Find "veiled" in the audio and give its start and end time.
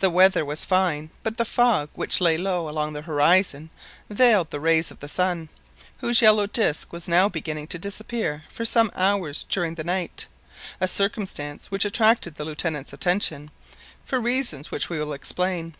4.10-4.50